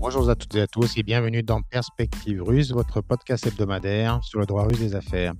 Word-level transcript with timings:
Bonjour 0.00 0.30
à 0.30 0.34
toutes 0.34 0.54
et 0.54 0.62
à 0.62 0.66
tous 0.66 0.96
et 0.96 1.02
bienvenue 1.02 1.42
dans 1.42 1.60
Perspective 1.60 2.42
Russe, 2.42 2.72
votre 2.72 3.02
podcast 3.02 3.46
hebdomadaire 3.46 4.24
sur 4.24 4.40
le 4.40 4.46
droit 4.46 4.64
russe 4.64 4.78
des 4.78 4.94
affaires. 4.94 5.34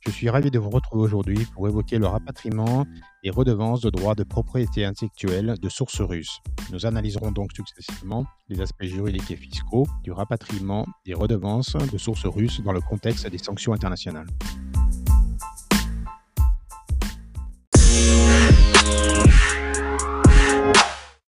Je 0.00 0.10
suis 0.10 0.28
ravi 0.28 0.50
de 0.50 0.58
vous 0.58 0.70
retrouver 0.70 1.04
aujourd'hui 1.04 1.46
pour 1.54 1.68
évoquer 1.68 1.98
le 1.98 2.08
rapatriement 2.08 2.84
et 3.22 3.30
redevances 3.30 3.80
de 3.80 3.90
droits 3.90 4.16
de 4.16 4.24
propriété 4.24 4.84
intellectuelle 4.84 5.54
de 5.56 5.68
sources 5.68 6.00
russes. 6.00 6.40
Nous 6.72 6.84
analyserons 6.84 7.30
donc 7.30 7.52
successivement 7.54 8.26
les 8.48 8.60
aspects 8.60 8.82
juridiques 8.82 9.30
et 9.30 9.36
fiscaux 9.36 9.86
du 10.02 10.10
rapatriement 10.10 10.84
des 11.06 11.14
redevances 11.14 11.76
de 11.76 11.96
sources 11.96 12.26
russes 12.26 12.60
dans 12.60 12.72
le 12.72 12.80
contexte 12.80 13.28
des 13.28 13.38
sanctions 13.38 13.72
internationales. 13.72 14.26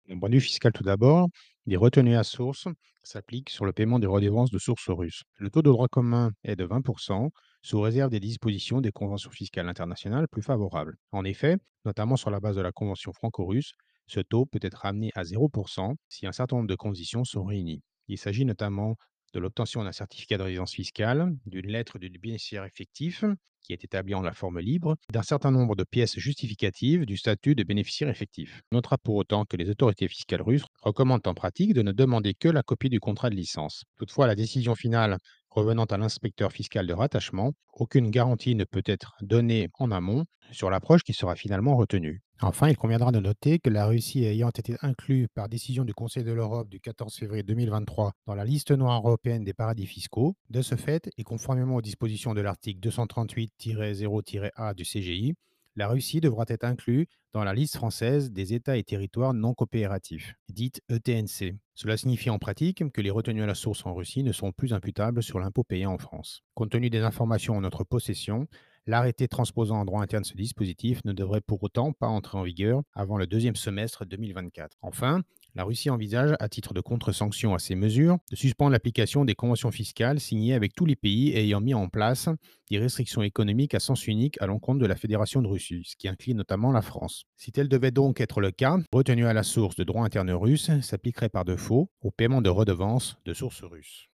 D'un 0.07 0.19
point 0.19 0.29
de 0.29 0.35
vue 0.35 0.41
fiscal 0.41 0.71
tout 0.71 0.83
d'abord, 0.83 1.29
les 1.69 1.77
retenues 1.77 2.15
à 2.15 2.23
source 2.23 2.67
s'appliquent 3.03 3.51
sur 3.51 3.63
le 3.63 3.73
paiement 3.73 3.99
des 3.99 4.07
redevances 4.07 4.49
de 4.49 4.57
sources 4.57 4.89
russes. 4.89 5.23
Le 5.37 5.51
taux 5.51 5.61
de 5.61 5.69
droit 5.69 5.87
commun 5.87 6.31
est 6.43 6.55
de 6.55 6.65
20%, 6.65 7.29
sous 7.61 7.79
réserve 7.79 8.09
des 8.09 8.19
dispositions 8.19 8.81
des 8.81 8.91
conventions 8.91 9.29
fiscales 9.29 9.69
internationales 9.69 10.27
plus 10.27 10.41
favorables. 10.41 10.95
En 11.11 11.23
effet, 11.25 11.57
notamment 11.85 12.15
sur 12.15 12.31
la 12.31 12.39
base 12.39 12.55
de 12.55 12.61
la 12.61 12.71
convention 12.71 13.13
franco-russe, 13.13 13.73
ce 14.07 14.19
taux 14.19 14.47
peut 14.47 14.59
être 14.63 14.79
ramené 14.79 15.11
à 15.13 15.21
0% 15.21 15.93
si 16.07 16.25
un 16.25 16.31
certain 16.31 16.55
nombre 16.55 16.67
de 16.67 16.75
conditions 16.75 17.23
sont 17.23 17.43
réunies. 17.43 17.83
Il 18.07 18.17
s'agit 18.17 18.45
notamment 18.45 18.95
de 19.35 19.39
l'obtention 19.39 19.83
d'un 19.83 19.91
certificat 19.91 20.39
de 20.39 20.43
résidence 20.43 20.73
fiscale, 20.73 21.35
d'une 21.45 21.67
lettre 21.67 21.99
du 21.99 22.09
bénéficiaire 22.09 22.65
effectif, 22.65 23.23
qui 23.61 23.73
est 23.73 23.83
établie 23.83 24.15
en 24.15 24.21
la 24.21 24.33
forme 24.33 24.59
libre, 24.59 24.95
d'un 25.11 25.23
certain 25.23 25.51
nombre 25.51 25.75
de 25.75 25.83
pièces 25.83 26.17
justificatives 26.17 27.05
du 27.05 27.17
statut 27.17 27.55
de 27.55 27.63
bénéficiaire 27.63 28.09
effectif. 28.09 28.61
On 28.71 28.77
notera 28.77 28.97
pour 28.97 29.15
autant 29.15 29.45
que 29.45 29.57
les 29.57 29.69
autorités 29.69 30.07
fiscales 30.07 30.41
russes 30.41 30.65
recommandent 30.81 31.27
en 31.27 31.33
pratique 31.33 31.73
de 31.73 31.81
ne 31.81 31.91
demander 31.91 32.33
que 32.33 32.49
la 32.49 32.63
copie 32.63 32.89
du 32.89 32.99
contrat 32.99 33.29
de 33.29 33.35
licence. 33.35 33.83
Toutefois, 33.97 34.27
la 34.27 34.35
décision 34.35 34.75
finale 34.75 35.17
revenant 35.49 35.85
à 35.85 35.97
l'inspecteur 35.97 36.51
fiscal 36.51 36.85
de 36.85 36.93
rattachement, 36.93 37.53
aucune 37.73 38.11
garantie 38.11 38.55
ne 38.55 38.65
peut 38.65 38.83
être 38.85 39.15
donnée 39.21 39.69
en 39.79 39.91
amont 39.91 40.25
sur 40.51 40.69
l'approche 40.69 41.03
qui 41.03 41.13
sera 41.13 41.35
finalement 41.35 41.75
retenue. 41.75 42.21
Enfin, 42.41 42.69
il 42.69 42.77
conviendra 42.77 43.11
de 43.11 43.19
noter 43.19 43.59
que 43.59 43.69
la 43.69 43.85
Russie 43.85 44.23
ayant 44.23 44.49
été 44.49 44.77
inclue 44.81 45.27
par 45.27 45.49
décision 45.49 45.83
du 45.83 45.93
Conseil 45.93 46.23
de 46.23 46.31
l'Europe 46.31 46.69
du 46.69 46.79
14 46.79 47.13
février 47.13 47.43
2023 47.43 48.13
dans 48.27 48.35
la 48.35 48.45
liste 48.45 48.71
noire 48.71 49.05
européenne 49.05 49.43
des 49.43 49.53
paradis 49.53 49.85
fiscaux, 49.85 50.37
de 50.49 50.61
ce 50.61 50.75
fait, 50.75 51.09
et 51.17 51.23
conformément 51.25 51.75
aux 51.75 51.81
dispositions 51.81 52.33
de 52.33 52.39
l'article 52.39 52.79
238-0-A 52.87 54.73
du 54.73 54.83
CGI, 54.83 55.35
la 55.75 55.89
Russie 55.89 56.21
devra 56.21 56.45
être 56.47 56.63
inclue 56.63 57.07
dans 57.33 57.43
la 57.43 57.53
liste 57.53 57.75
française 57.75 58.31
des 58.31 58.53
États 58.53 58.77
et 58.77 58.83
territoires 58.83 59.33
non 59.33 59.53
coopératifs, 59.53 60.35
dite 60.47 60.81
ETNC. 60.89 61.55
Cela 61.75 61.97
signifie 61.97 62.29
en 62.29 62.39
pratique 62.39 62.89
que 62.91 63.01
les 63.01 63.11
retenues 63.11 63.43
à 63.43 63.47
la 63.47 63.55
source 63.55 63.85
en 63.85 63.93
Russie 63.93 64.23
ne 64.23 64.31
seront 64.31 64.53
plus 64.53 64.73
imputables 64.73 65.23
sur 65.23 65.39
l'impôt 65.39 65.65
payé 65.65 65.85
en 65.85 65.97
France. 65.97 66.41
Compte 66.53 66.71
tenu 66.71 66.89
des 66.89 67.01
informations 67.01 67.57
en 67.57 67.61
notre 67.61 67.83
possession, 67.83 68.47
l'arrêté 68.89 69.27
transposant 69.27 69.77
en 69.77 69.85
droit 69.85 70.01
interne 70.01 70.23
ce 70.23 70.35
dispositif 70.35 71.05
ne 71.05 71.13
devrait 71.13 71.41
pour 71.41 71.61
autant 71.61 71.93
pas 71.93 72.07
entrer 72.07 72.37
en 72.39 72.43
vigueur 72.43 72.81
avant 72.95 73.17
le 73.17 73.27
deuxième 73.27 73.55
semestre 73.55 74.03
2024. 74.03 74.77
Enfin, 74.81 75.21
la 75.53 75.63
Russie 75.63 75.91
envisage, 75.91 76.35
à 76.39 76.49
titre 76.49 76.73
de 76.73 76.81
contre-sanction 76.81 77.53
à 77.53 77.59
ces 77.59 77.75
mesures, 77.75 78.17
de 78.31 78.35
suspendre 78.35 78.71
l'application 78.71 79.25
des 79.25 79.35
conventions 79.35 79.69
fiscales 79.71 80.19
signées 80.19 80.55
avec 80.55 80.73
tous 80.73 80.85
les 80.85 80.95
pays 80.95 81.35
ayant 81.35 81.61
mis 81.61 81.75
en 81.75 81.87
place 81.87 82.29
des 82.71 82.79
restrictions 82.79 83.21
économiques 83.21 83.75
à 83.75 83.79
sens 83.79 84.07
unique 84.07 84.41
à 84.41 84.47
l'encontre 84.47 84.79
de 84.79 84.87
la 84.87 84.95
Fédération 84.95 85.43
de 85.43 85.47
Russie, 85.47 85.83
ce 85.85 85.95
qui 85.95 86.07
inclut 86.07 86.33
notamment 86.33 86.71
la 86.71 86.81
France. 86.81 87.25
Si 87.35 87.51
tel 87.51 87.67
devait 87.67 87.91
donc 87.91 88.19
être 88.21 88.41
le 88.41 88.49
cas, 88.51 88.77
retenue 88.91 89.27
à 89.27 89.33
la 89.33 89.43
source 89.43 89.75
de 89.75 89.83
droit 89.83 90.03
interne 90.03 90.31
russe 90.31 90.71
s'appliquerait 90.81 91.29
par 91.29 91.45
défaut 91.45 91.91
au 92.01 92.09
paiement 92.09 92.41
de 92.41 92.49
redevances 92.49 93.17
de 93.25 93.33
sources 93.33 93.63
russes. 93.63 94.07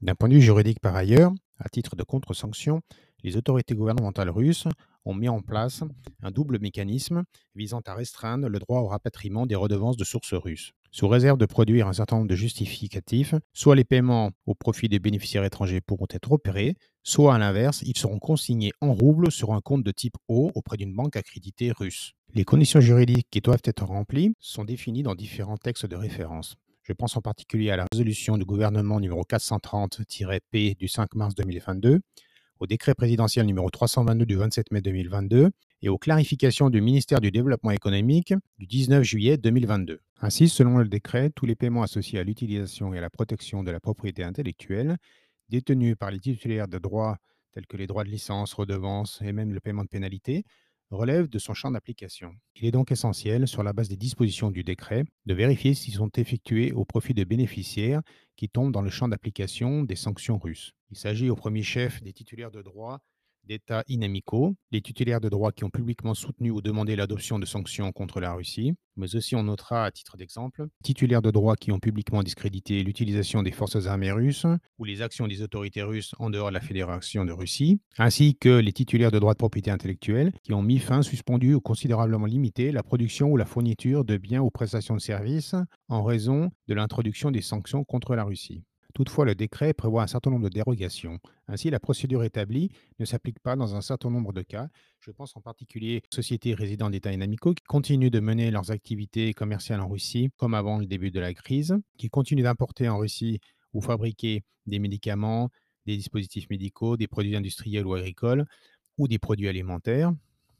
D'un 0.00 0.14
point 0.14 0.28
de 0.28 0.34
vue 0.34 0.40
juridique 0.40 0.80
par 0.80 0.96
ailleurs, 0.96 1.32
à 1.58 1.68
titre 1.68 1.96
de 1.96 2.02
contre-sanction, 2.02 2.80
les 3.22 3.36
autorités 3.36 3.74
gouvernementales 3.74 4.30
russes 4.30 4.66
ont 5.04 5.14
mis 5.14 5.28
en 5.28 5.40
place 5.40 5.82
un 6.22 6.30
double 6.30 6.58
mécanisme 6.60 7.24
visant 7.54 7.80
à 7.86 7.94
restreindre 7.94 8.48
le 8.48 8.58
droit 8.58 8.80
au 8.80 8.86
rapatriement 8.86 9.46
des 9.46 9.54
redevances 9.54 9.96
de 9.96 10.04
sources 10.04 10.34
russes. 10.34 10.72
Sous 10.90 11.08
réserve 11.08 11.38
de 11.38 11.46
produire 11.46 11.88
un 11.88 11.92
certain 11.92 12.16
nombre 12.16 12.28
de 12.28 12.36
justificatifs, 12.36 13.34
soit 13.52 13.74
les 13.74 13.84
paiements 13.84 14.30
au 14.46 14.54
profit 14.54 14.88
des 14.88 14.98
bénéficiaires 14.98 15.44
étrangers 15.44 15.80
pourront 15.80 16.06
être 16.10 16.32
opérés, 16.32 16.74
soit 17.02 17.34
à 17.34 17.38
l'inverse, 17.38 17.82
ils 17.86 17.96
seront 17.96 18.18
consignés 18.18 18.72
en 18.80 18.92
roubles 18.92 19.32
sur 19.32 19.54
un 19.54 19.60
compte 19.60 19.82
de 19.82 19.90
type 19.90 20.16
O 20.28 20.52
auprès 20.54 20.76
d'une 20.76 20.94
banque 20.94 21.16
accréditée 21.16 21.72
russe. 21.72 22.12
Les 22.34 22.44
conditions 22.44 22.80
juridiques 22.80 23.28
qui 23.30 23.40
doivent 23.40 23.62
être 23.64 23.84
remplies 23.84 24.34
sont 24.38 24.64
définies 24.64 25.02
dans 25.02 25.14
différents 25.14 25.56
textes 25.56 25.86
de 25.86 25.96
référence. 25.96 26.56
Je 26.82 26.92
pense 26.92 27.16
en 27.16 27.20
particulier 27.20 27.70
à 27.70 27.76
la 27.76 27.86
résolution 27.92 28.36
du 28.36 28.44
gouvernement 28.44 28.98
numéro 29.00 29.22
430-P 29.22 30.74
du 30.74 30.88
5 30.88 31.14
mars 31.14 31.34
2022, 31.34 32.00
au 32.62 32.66
décret 32.68 32.94
présidentiel 32.94 33.44
numéro 33.44 33.68
322 33.68 34.24
du 34.24 34.36
27 34.36 34.70
mai 34.70 34.80
2022 34.82 35.50
et 35.82 35.88
aux 35.88 35.98
clarifications 35.98 36.70
du 36.70 36.80
ministère 36.80 37.20
du 37.20 37.32
Développement 37.32 37.72
économique 37.72 38.34
du 38.56 38.66
19 38.66 39.02
juillet 39.02 39.36
2022. 39.36 39.98
Ainsi, 40.20 40.48
selon 40.48 40.78
le 40.78 40.86
décret, 40.86 41.30
tous 41.30 41.44
les 41.44 41.56
paiements 41.56 41.82
associés 41.82 42.20
à 42.20 42.22
l'utilisation 42.22 42.94
et 42.94 42.98
à 42.98 43.00
la 43.00 43.10
protection 43.10 43.64
de 43.64 43.72
la 43.72 43.80
propriété 43.80 44.22
intellectuelle 44.22 44.96
détenus 45.48 45.96
par 45.98 46.12
les 46.12 46.20
titulaires 46.20 46.68
de 46.68 46.78
droits 46.78 47.18
tels 47.50 47.66
que 47.66 47.76
les 47.76 47.88
droits 47.88 48.04
de 48.04 48.10
licence, 48.10 48.54
redevances 48.54 49.20
et 49.22 49.32
même 49.32 49.52
le 49.52 49.58
paiement 49.58 49.82
de 49.82 49.88
pénalités 49.88 50.44
relève 50.92 51.28
de 51.28 51.38
son 51.38 51.54
champ 51.54 51.70
d'application. 51.70 52.34
Il 52.56 52.66
est 52.66 52.70
donc 52.70 52.92
essentiel, 52.92 53.48
sur 53.48 53.62
la 53.62 53.72
base 53.72 53.88
des 53.88 53.96
dispositions 53.96 54.50
du 54.50 54.64
décret, 54.64 55.04
de 55.26 55.34
vérifier 55.34 55.74
s'ils 55.74 55.94
sont 55.94 56.10
effectués 56.16 56.72
au 56.72 56.84
profit 56.84 57.14
de 57.14 57.24
bénéficiaires 57.24 58.02
qui 58.36 58.48
tombent 58.48 58.72
dans 58.72 58.82
le 58.82 58.90
champ 58.90 59.08
d'application 59.08 59.82
des 59.82 59.96
sanctions 59.96 60.38
russes. 60.38 60.72
Il 60.90 60.96
s'agit 60.96 61.30
au 61.30 61.36
premier 61.36 61.62
chef 61.62 62.02
des 62.02 62.12
titulaires 62.12 62.50
de 62.50 62.62
droits 62.62 63.00
d'États 63.44 63.84
inamicaux, 63.88 64.54
les 64.70 64.80
titulaires 64.80 65.20
de 65.20 65.28
droits 65.28 65.52
qui 65.52 65.64
ont 65.64 65.70
publiquement 65.70 66.14
soutenu 66.14 66.50
ou 66.50 66.60
demandé 66.60 66.96
l'adoption 66.96 67.38
de 67.38 67.46
sanctions 67.46 67.92
contre 67.92 68.20
la 68.20 68.32
Russie, 68.32 68.74
mais 68.96 69.14
aussi 69.16 69.34
on 69.36 69.42
notera 69.42 69.84
à 69.84 69.90
titre 69.90 70.16
d'exemple, 70.16 70.66
titulaires 70.82 71.22
de 71.22 71.30
droits 71.30 71.56
qui 71.56 71.72
ont 71.72 71.78
publiquement 71.78 72.22
discrédité 72.22 72.82
l'utilisation 72.82 73.42
des 73.42 73.50
forces 73.50 73.86
armées 73.86 74.12
russes 74.12 74.46
ou 74.78 74.84
les 74.84 75.02
actions 75.02 75.26
des 75.26 75.42
autorités 75.42 75.82
russes 75.82 76.14
en 76.18 76.30
dehors 76.30 76.48
de 76.48 76.54
la 76.54 76.60
Fédération 76.60 77.24
de 77.24 77.32
Russie, 77.32 77.80
ainsi 77.98 78.36
que 78.36 78.58
les 78.58 78.72
titulaires 78.72 79.10
de 79.10 79.18
droits 79.18 79.34
de 79.34 79.38
propriété 79.38 79.70
intellectuelle 79.70 80.32
qui 80.42 80.52
ont 80.52 80.62
mis 80.62 80.78
fin, 80.78 81.02
suspendu 81.02 81.54
ou 81.54 81.60
considérablement 81.60 82.26
limité 82.26 82.72
la 82.72 82.82
production 82.82 83.30
ou 83.30 83.36
la 83.36 83.46
fourniture 83.46 84.04
de 84.04 84.16
biens 84.16 84.42
ou 84.42 84.50
prestations 84.50 84.94
de 84.94 85.00
services 85.00 85.54
en 85.88 86.02
raison 86.02 86.50
de 86.68 86.74
l'introduction 86.74 87.30
des 87.30 87.42
sanctions 87.42 87.84
contre 87.84 88.14
la 88.14 88.24
Russie. 88.24 88.62
Toutefois, 88.94 89.24
le 89.24 89.34
décret 89.34 89.72
prévoit 89.72 90.02
un 90.02 90.06
certain 90.06 90.30
nombre 90.30 90.44
de 90.44 90.54
dérogations. 90.54 91.18
Ainsi, 91.48 91.70
la 91.70 91.80
procédure 91.80 92.24
établie 92.24 92.70
ne 92.98 93.04
s'applique 93.04 93.40
pas 93.40 93.56
dans 93.56 93.74
un 93.74 93.80
certain 93.80 94.10
nombre 94.10 94.32
de 94.32 94.42
cas. 94.42 94.68
Je 95.00 95.10
pense 95.10 95.34
en 95.36 95.40
particulier 95.40 96.02
aux 96.04 96.14
sociétés 96.14 96.54
résidant 96.54 96.90
d'États 96.90 97.12
inamicaux 97.12 97.54
qui 97.54 97.64
continuent 97.64 98.10
de 98.10 98.20
mener 98.20 98.50
leurs 98.50 98.70
activités 98.70 99.32
commerciales 99.32 99.80
en 99.80 99.88
Russie 99.88 100.30
comme 100.36 100.54
avant 100.54 100.78
le 100.78 100.86
début 100.86 101.10
de 101.10 101.20
la 101.20 101.32
crise, 101.32 101.74
qui 101.96 102.08
continuent 102.08 102.42
d'importer 102.42 102.88
en 102.88 102.98
Russie 102.98 103.40
ou 103.72 103.80
fabriquer 103.80 104.42
des 104.66 104.78
médicaments, 104.78 105.48
des 105.86 105.96
dispositifs 105.96 106.48
médicaux, 106.50 106.96
des 106.96 107.08
produits 107.08 107.36
industriels 107.36 107.86
ou 107.86 107.94
agricoles 107.94 108.44
ou 108.98 109.08
des 109.08 109.18
produits 109.18 109.48
alimentaires, 109.48 110.12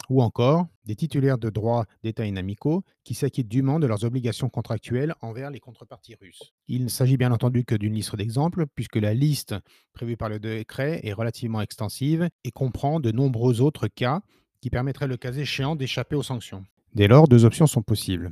ou 0.08 0.22
encore 0.22 0.66
des 0.84 0.96
titulaires 0.96 1.38
de 1.38 1.50
droits 1.50 1.86
d'État 2.02 2.26
inamicaux 2.26 2.82
qui 3.04 3.14
s'acquittent 3.14 3.48
dûment 3.48 3.78
de 3.78 3.86
leurs 3.86 4.04
obligations 4.04 4.48
contractuelles 4.48 5.14
envers 5.20 5.50
les 5.50 5.60
contreparties 5.60 6.14
russes. 6.14 6.52
Il 6.68 6.84
ne 6.84 6.88
s'agit 6.88 7.16
bien 7.16 7.32
entendu 7.32 7.64
que 7.64 7.74
d'une 7.74 7.94
liste 7.94 8.16
d'exemples, 8.16 8.66
puisque 8.74 8.96
la 8.96 9.14
liste 9.14 9.54
prévue 9.92 10.16
par 10.16 10.28
le 10.28 10.38
décret 10.38 11.00
est 11.04 11.12
relativement 11.12 11.60
extensive 11.60 12.28
et 12.44 12.50
comprend 12.50 13.00
de 13.00 13.10
nombreux 13.10 13.60
autres 13.60 13.88
cas 13.88 14.22
qui 14.60 14.70
permettraient 14.70 15.08
le 15.08 15.16
cas 15.16 15.32
échéant 15.32 15.76
d'échapper 15.76 16.16
aux 16.16 16.22
sanctions. 16.22 16.64
Dès 16.94 17.08
lors, 17.08 17.28
deux 17.28 17.44
options 17.44 17.66
sont 17.66 17.82
possibles. 17.82 18.30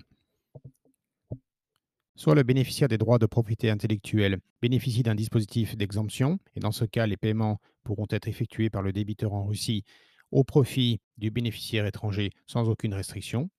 Soit 2.14 2.34
le 2.34 2.42
bénéficiaire 2.42 2.88
des 2.88 2.98
droits 2.98 3.18
de 3.18 3.24
propriété 3.24 3.70
intellectuelle 3.70 4.40
bénéficie 4.60 5.02
d'un 5.02 5.14
dispositif 5.14 5.76
d'exemption, 5.76 6.38
et 6.54 6.60
dans 6.60 6.70
ce 6.70 6.84
cas, 6.84 7.06
les 7.06 7.16
paiements 7.16 7.58
pourront 7.82 8.06
être 8.10 8.28
effectués 8.28 8.68
par 8.68 8.82
le 8.82 8.92
débiteur 8.92 9.32
en 9.32 9.46
Russie 9.46 9.84
au 10.30 10.44
profit 10.44 11.00
du 11.18 11.30
bénéficiaire 11.30 11.86
étranger 11.86 12.30
sans 12.46 12.68
aucune 12.68 12.94
restriction, 12.94 13.50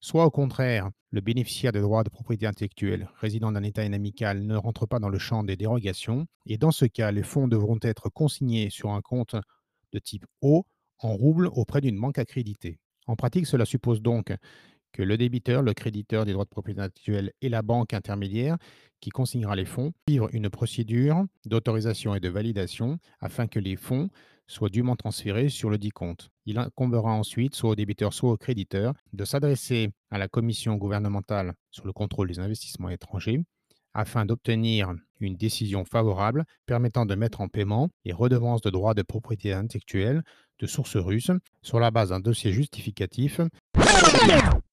soit 0.00 0.24
au 0.24 0.30
contraire, 0.30 0.90
le 1.10 1.20
bénéficiaire 1.20 1.72
des 1.72 1.80
droits 1.80 2.04
de 2.04 2.10
propriété 2.10 2.46
intellectuelle 2.46 3.08
résidant 3.16 3.52
d'un 3.52 3.62
État 3.62 3.84
inamical 3.84 4.44
ne 4.44 4.56
rentre 4.56 4.86
pas 4.86 4.98
dans 4.98 5.08
le 5.08 5.18
champ 5.18 5.42
des 5.42 5.56
dérogations, 5.56 6.26
et 6.46 6.58
dans 6.58 6.70
ce 6.70 6.84
cas, 6.84 7.10
les 7.10 7.22
fonds 7.22 7.48
devront 7.48 7.78
être 7.82 8.08
consignés 8.10 8.70
sur 8.70 8.90
un 8.90 9.00
compte 9.00 9.36
de 9.92 9.98
type 9.98 10.26
O 10.42 10.66
en 10.98 11.14
rouble 11.14 11.48
auprès 11.48 11.80
d'une 11.80 11.98
banque 11.98 12.18
accréditée. 12.18 12.78
En 13.06 13.16
pratique, 13.16 13.46
cela 13.46 13.64
suppose 13.64 14.02
donc 14.02 14.34
que 14.92 15.02
le 15.02 15.16
débiteur, 15.16 15.62
le 15.62 15.74
créditeur 15.74 16.24
des 16.24 16.32
droits 16.32 16.44
de 16.44 16.50
propriété 16.50 16.80
intellectuelle 16.80 17.32
et 17.40 17.48
la 17.48 17.62
banque 17.62 17.94
intermédiaire 17.94 18.56
qui 19.00 19.10
consignera 19.10 19.54
les 19.56 19.64
fonds 19.64 19.92
suivent 20.08 20.28
une 20.32 20.50
procédure 20.50 21.24
d'autorisation 21.46 22.14
et 22.14 22.20
de 22.20 22.28
validation 22.28 22.98
afin 23.20 23.46
que 23.46 23.58
les 23.58 23.76
fonds 23.76 24.08
soient 24.48 24.68
dûment 24.68 24.96
transférés 24.96 25.48
sur 25.48 25.70
le 25.70 25.78
dit 25.78 25.90
compte. 25.90 26.30
Il 26.46 26.58
incombera 26.58 27.12
ensuite 27.12 27.54
soit 27.54 27.70
au 27.70 27.74
débiteur 27.76 28.12
soit 28.12 28.32
au 28.32 28.36
créditeur 28.36 28.94
de 29.12 29.24
s'adresser 29.24 29.90
à 30.10 30.18
la 30.18 30.26
commission 30.26 30.74
gouvernementale 30.74 31.52
sur 31.70 31.86
le 31.86 31.92
contrôle 31.92 32.28
des 32.28 32.40
investissements 32.40 32.90
étrangers 32.90 33.42
afin 33.94 34.24
d'obtenir 34.24 34.94
une 35.20 35.36
décision 35.36 35.84
favorable 35.84 36.44
permettant 36.66 37.06
de 37.06 37.14
mettre 37.14 37.40
en 37.40 37.48
paiement 37.48 37.88
les 38.04 38.12
redevances 38.12 38.60
de 38.60 38.70
droits 38.70 38.94
de 38.94 39.02
propriété 39.02 39.52
intellectuelle 39.52 40.22
de 40.58 40.66
sources 40.66 40.96
russes 40.96 41.30
sur 41.62 41.80
la 41.80 41.90
base 41.90 42.10
d'un 42.10 42.20
dossier 42.20 42.52
justificatif. 42.52 43.40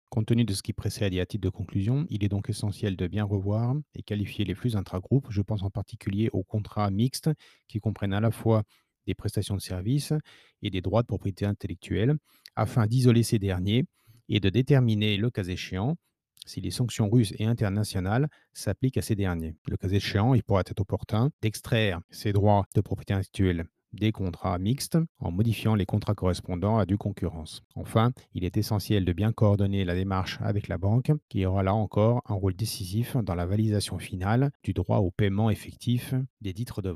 Compte 0.09 0.27
tenu 0.27 0.45
de 0.45 0.53
ce 0.53 0.61
qui 0.61 0.71
précède 0.71 1.13
et 1.13 1.19
à 1.19 1.25
titre 1.25 1.43
de 1.43 1.49
conclusion, 1.49 2.05
il 2.09 2.23
est 2.23 2.29
donc 2.29 2.49
essentiel 2.49 2.95
de 2.95 3.07
bien 3.07 3.23
revoir 3.23 3.75
et 3.95 4.03
qualifier 4.03 4.45
les 4.45 4.55
flux 4.55 4.75
intragroupes. 4.75 5.27
Je 5.29 5.41
pense 5.41 5.63
en 5.63 5.69
particulier 5.69 6.29
aux 6.31 6.43
contrats 6.43 6.89
mixtes 6.89 7.29
qui 7.67 7.79
comprennent 7.79 8.13
à 8.13 8.21
la 8.21 8.31
fois 8.31 8.63
des 9.05 9.15
prestations 9.15 9.55
de 9.55 9.61
services 9.61 10.13
et 10.61 10.69
des 10.69 10.81
droits 10.81 11.01
de 11.01 11.07
propriété 11.07 11.45
intellectuelle 11.45 12.15
afin 12.55 12.87
d'isoler 12.87 13.23
ces 13.23 13.39
derniers 13.39 13.85
et 14.29 14.39
de 14.39 14.49
déterminer, 14.49 15.17
le 15.17 15.29
cas 15.29 15.43
échéant, 15.43 15.95
si 16.45 16.61
les 16.61 16.71
sanctions 16.71 17.09
russes 17.09 17.33
et 17.39 17.45
internationales 17.45 18.27
s'appliquent 18.53 18.97
à 18.97 19.01
ces 19.01 19.15
derniers. 19.15 19.55
Le 19.67 19.77
cas 19.77 19.89
échéant, 19.89 20.33
il 20.33 20.43
pourrait 20.43 20.63
être 20.65 20.79
opportun 20.79 21.31
d'extraire 21.41 21.99
ces 22.09 22.33
droits 22.33 22.65
de 22.75 22.81
propriété 22.81 23.13
intellectuelle 23.13 23.65
des 23.95 24.11
contrats 24.11 24.59
mixtes 24.59 24.97
en 25.19 25.31
modifiant 25.31 25.73
les 25.73 25.85
contrats 25.85 26.15
correspondants 26.15 26.77
à 26.77 26.85
du 26.85 26.97
concurrence. 26.97 27.63
Enfin, 27.75 28.11
il 28.33 28.43
est 28.43 28.57
essentiel 28.57 29.05
de 29.05 29.13
bien 29.13 29.31
coordonner 29.31 29.85
la 29.85 29.95
démarche 29.95 30.37
avec 30.41 30.67
la 30.67 30.77
banque 30.77 31.11
qui 31.29 31.45
aura 31.45 31.63
là 31.63 31.73
encore 31.73 32.21
un 32.25 32.35
rôle 32.35 32.55
décisif 32.55 33.15
dans 33.17 33.35
la 33.35 33.45
validation 33.45 33.97
finale 33.97 34.51
du 34.63 34.73
droit 34.73 34.97
au 34.97 35.11
paiement 35.11 35.49
effectif 35.49 36.13
des 36.41 36.53
titres 36.53 36.81
de 36.81 36.89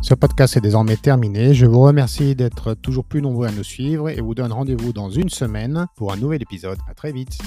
Ce 0.00 0.14
podcast 0.14 0.56
est 0.56 0.60
désormais 0.60 0.96
terminé. 0.96 1.54
Je 1.54 1.66
vous 1.66 1.80
remercie 1.80 2.34
d'être 2.34 2.74
toujours 2.74 3.04
plus 3.04 3.20
nombreux 3.20 3.46
à 3.46 3.50
nous 3.50 3.64
suivre 3.64 4.08
et 4.08 4.20
vous 4.20 4.34
donne 4.34 4.52
rendez-vous 4.52 4.92
dans 4.92 5.10
une 5.10 5.28
semaine 5.28 5.86
pour 5.96 6.12
un 6.12 6.16
nouvel 6.16 6.40
épisode. 6.40 6.78
À 6.88 6.94
très 6.94 7.12
vite. 7.12 7.38